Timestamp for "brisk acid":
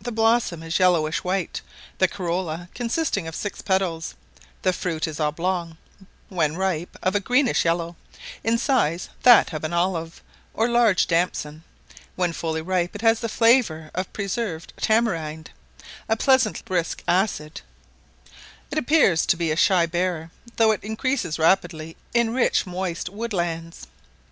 16.64-17.62